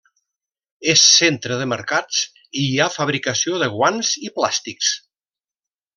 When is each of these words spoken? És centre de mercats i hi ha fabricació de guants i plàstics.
És 0.93 1.03
centre 1.17 1.59
de 1.59 1.67
mercats 1.73 2.23
i 2.63 2.65
hi 2.71 2.81
ha 2.81 2.89
fabricació 2.97 3.63
de 3.65 3.69
guants 3.77 4.15
i 4.29 4.37
plàstics. 4.39 4.91